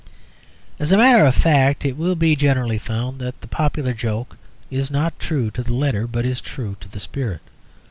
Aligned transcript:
As 0.79 0.91
a 0.91 0.97
matter 0.97 1.23
of 1.27 1.35
fact, 1.35 1.85
it 1.85 1.95
will 1.95 2.15
be 2.15 2.35
generally 2.35 2.79
found 2.79 3.19
that 3.19 3.39
the 3.41 3.47
popular 3.47 3.93
joke 3.93 4.35
is 4.71 4.89
not 4.89 5.19
true 5.19 5.51
to 5.51 5.61
the 5.61 5.75
letter, 5.75 6.07
but 6.07 6.25
is 6.25 6.41
true 6.41 6.75
to 6.79 6.89
the 6.89 6.99
spirit. 6.99 7.41